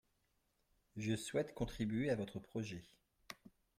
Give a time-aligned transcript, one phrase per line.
[0.97, 2.81] Je souhaite contribuer à votre projet